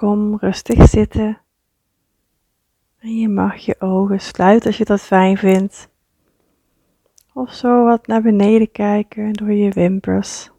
[0.00, 1.40] Kom rustig zitten.
[2.98, 5.88] En je mag je ogen sluiten als je dat fijn vindt.
[7.32, 10.50] Of zo wat naar beneden kijken door je wimpers.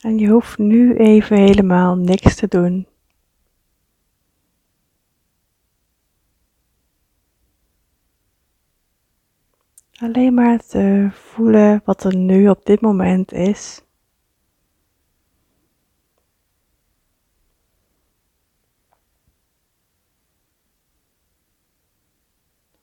[0.00, 2.86] En je hoeft nu even helemaal niks te doen.
[9.98, 13.86] Alleen maar te voelen wat er nu op dit moment is.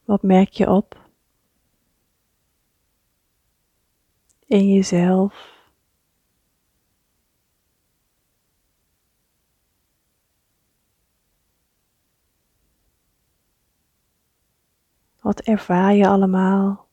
[0.05, 1.09] Wat merk je op
[4.45, 5.53] in jezelf?
[15.21, 16.87] Wat ervaar je allemaal?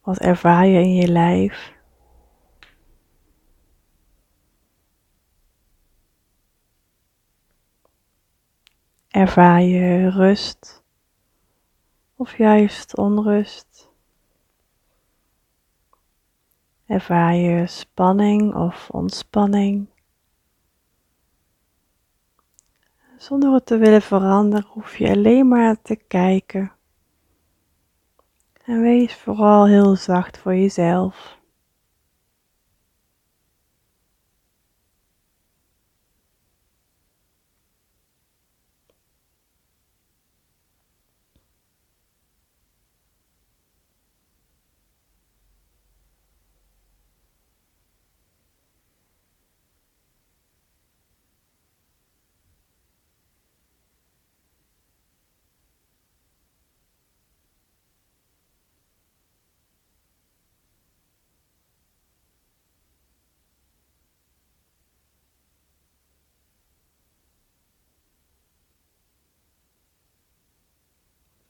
[0.00, 1.75] Wat ervaar je in je lijf?
[9.16, 10.82] Ervaar je rust
[12.16, 13.90] of juist onrust?
[16.86, 19.86] Ervaar je spanning of ontspanning?
[23.16, 26.72] Zonder het te willen veranderen, hoef je alleen maar te kijken.
[28.64, 31.35] En wees vooral heel zacht voor jezelf.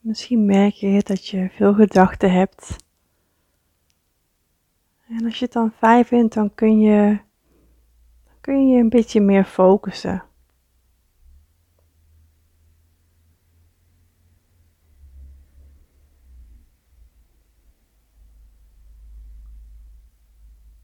[0.07, 2.77] Misschien merk je dat je veel gedachten hebt.
[5.09, 7.19] En als je het dan fijn vindt, dan kun je,
[8.41, 10.25] kun je een beetje meer focussen.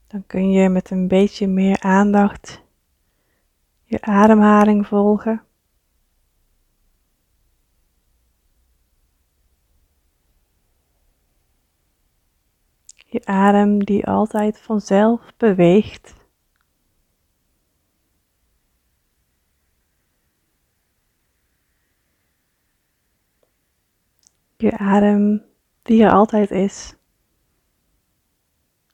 [0.07, 2.63] Dan kun je met een beetje meer aandacht
[3.83, 5.52] je ademhaling volgen.
[13.13, 16.13] Je adem die altijd vanzelf beweegt.
[24.57, 25.45] Je adem
[25.81, 26.95] die er altijd is.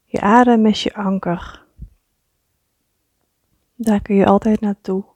[0.06, 1.66] Je adem is je anker.
[3.75, 5.09] Daar kun je altijd naartoe.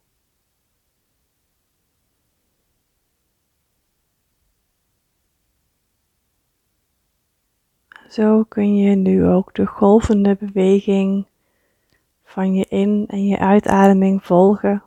[8.10, 11.26] Zo kun je nu ook de golvende beweging
[12.24, 14.84] van je in- en je uitademing volgen.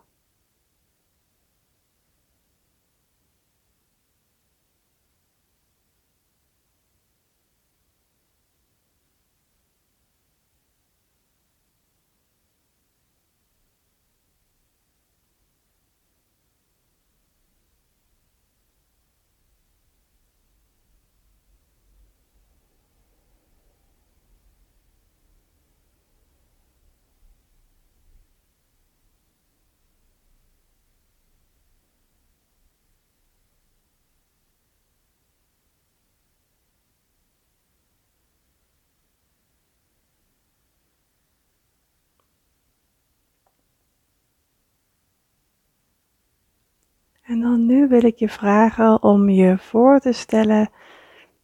[47.36, 50.70] En dan nu wil ik je vragen om je voor te stellen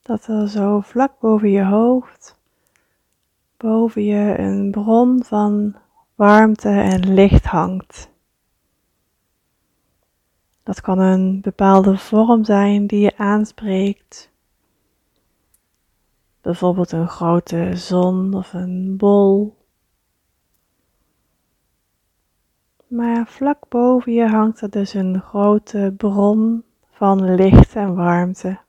[0.03, 2.39] dat er zo vlak boven je hoofd,
[3.56, 5.77] boven je een bron van
[6.15, 8.11] warmte en licht hangt.
[10.62, 14.31] Dat kan een bepaalde vorm zijn die je aanspreekt.
[16.41, 19.56] Bijvoorbeeld een grote zon of een bol
[22.93, 28.61] Maar vlak boven je hangt er dus een grote bron van licht en warmte.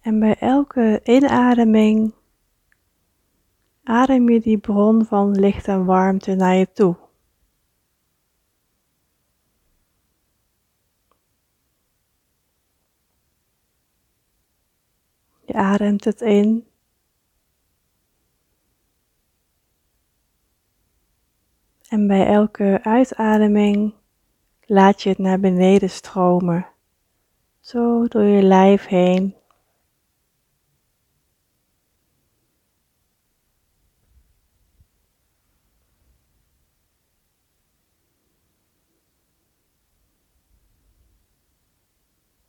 [0.00, 2.14] En bij elke inademing
[3.82, 6.96] adem je die bron van licht en warmte naar je toe.
[15.44, 16.69] Je ademt het in.
[21.90, 23.94] En bij elke uitademing
[24.60, 26.66] laat je het naar beneden stromen,
[27.60, 29.34] zo door je lijf heen.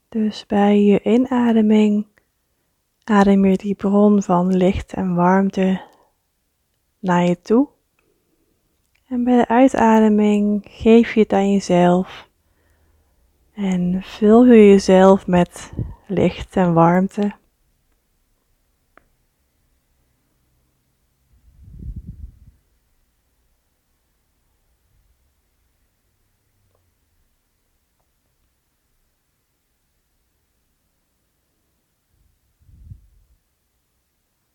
[0.10, 2.08] Dus bij je inademing
[3.04, 5.82] adem je die bron van licht en warmte
[7.00, 7.80] naar je toe.
[9.12, 12.30] En bij de uitademing geef je het aan jezelf.
[13.54, 15.72] En vul je jezelf met
[16.08, 17.32] licht en warmte.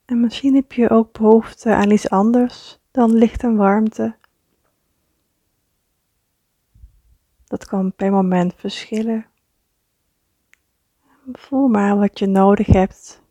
[0.04, 4.24] En misschien heb je ook behoefte aan iets anders dan licht en warmte.
[7.56, 9.26] Dat kan per moment verschillen.
[11.32, 13.22] Voel maar wat je nodig hebt.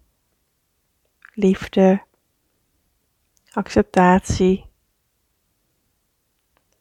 [1.33, 2.03] Liefde,
[3.51, 4.65] acceptatie,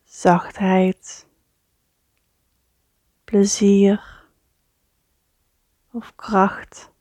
[0.02, 1.26] zachtheid,
[3.24, 4.26] plezier
[5.90, 6.92] of kracht.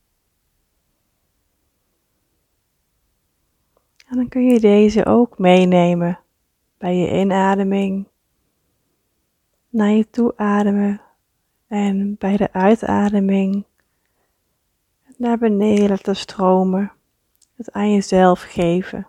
[4.08, 6.20] En dan kun je deze ook meenemen
[6.78, 8.12] bij je inademing
[9.74, 11.02] naar je toe ademen
[11.68, 13.66] en bij de uitademing
[15.18, 16.92] naar beneden laten stromen,
[17.56, 19.08] het aan jezelf geven.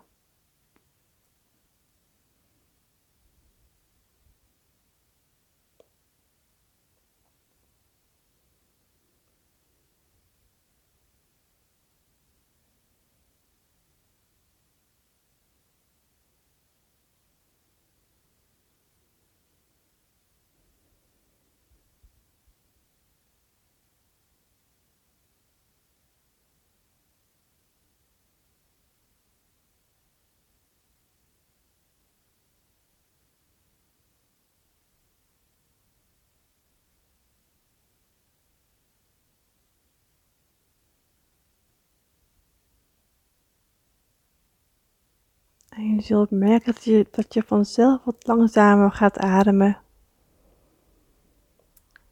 [45.75, 49.77] En je zult merken dat je, dat je vanzelf wat langzamer gaat ademen.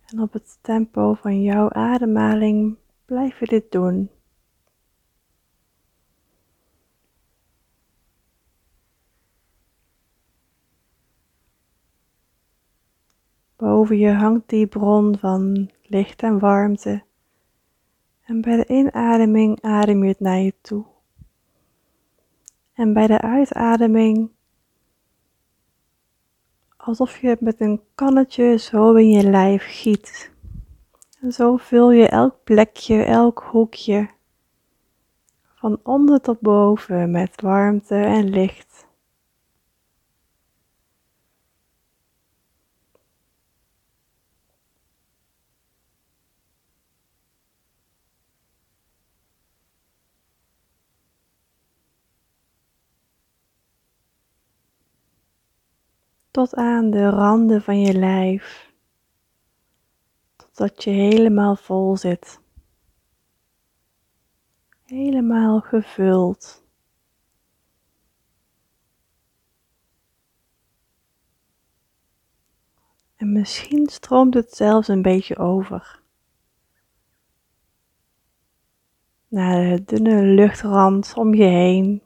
[0.05, 4.09] En op het tempo van jouw ademhaling blijf je dit doen.
[13.55, 17.03] Boven je hangt die bron van licht en warmte.
[18.21, 20.92] En bij de inademing adem je het naar je toe.
[22.73, 24.29] En bij de uitademing,
[26.77, 30.31] alsof je met een kannetje zo in je lijf giet.
[31.21, 34.09] En zo vul je elk plekje, elk hoekje,
[35.55, 38.87] van onder tot boven met warmte en licht.
[56.33, 58.73] Tot aan de randen van je lijf,
[60.35, 62.39] totdat je helemaal vol zit,
[64.85, 66.63] helemaal gevuld.
[73.15, 76.01] En misschien stroomt het zelfs een beetje over.
[79.27, 82.02] Naar de dunne luchtrand om je heen.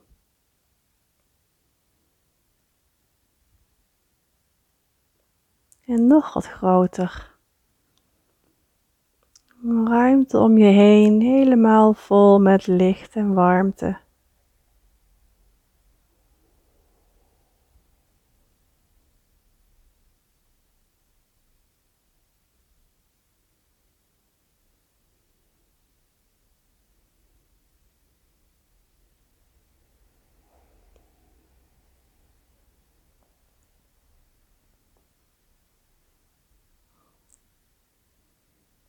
[5.88, 7.36] En nog wat groter.
[9.86, 13.98] Ruimte om je heen, helemaal vol met licht en warmte.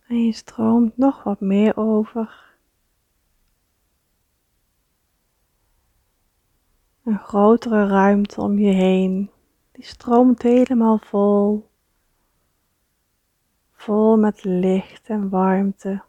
[0.08, 2.56] En je stroomt nog wat meer over.
[7.04, 9.30] Een grotere ruimte om je heen.
[9.72, 11.70] Die stroomt helemaal vol.
[13.72, 16.02] Vol met licht en warmte.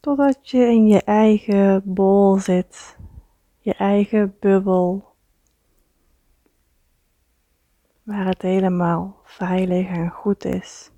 [0.00, 2.96] Totdat je in je eigen bol zit,
[3.58, 5.04] je eigen bubbel,
[8.02, 10.90] waar het helemaal veilig en goed is.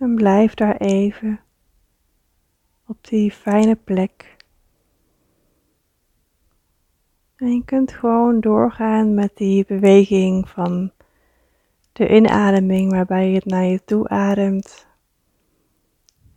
[0.00, 1.40] En blijf daar even
[2.86, 4.36] op die fijne plek.
[7.36, 10.92] En je kunt gewoon doorgaan met die beweging van
[11.92, 14.86] de inademing waarbij je het naar je toe ademt.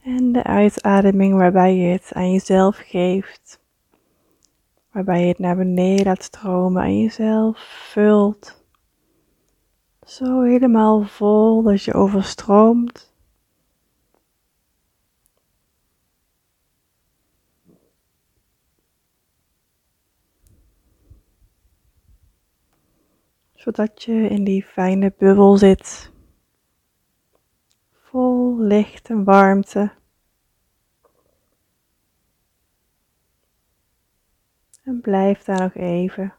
[0.01, 3.59] En de uitademing waarbij je het aan jezelf geeft.
[4.91, 7.57] Waarbij je het naar beneden laat stromen en jezelf
[7.91, 8.65] vult.
[10.05, 13.12] Zo helemaal vol dat je overstroomt.
[23.63, 26.11] Zodat je in die fijne bubbel zit,
[27.91, 29.91] vol licht en warmte.
[34.83, 36.33] En blijf daar nog even.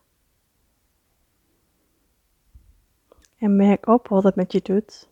[3.37, 5.09] En merk op wat het met je doet.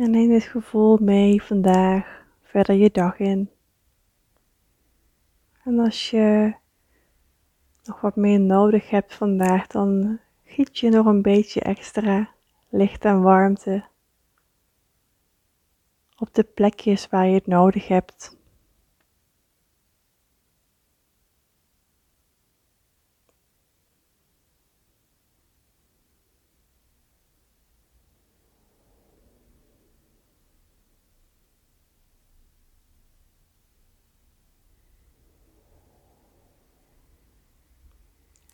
[0.00, 3.50] En neem dit gevoel mee vandaag verder je dag in.
[5.64, 6.54] En als je
[7.84, 12.30] nog wat meer nodig hebt vandaag, dan giet je nog een beetje extra
[12.68, 13.84] licht en warmte
[16.16, 18.39] op de plekjes waar je het nodig hebt.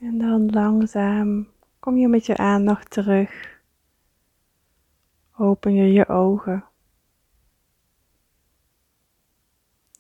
[0.01, 1.49] En dan langzaam
[1.79, 3.61] kom je met je aandacht terug.
[5.37, 6.65] Open je je ogen.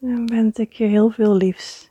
[0.00, 1.91] En wens ik je heel veel liefs.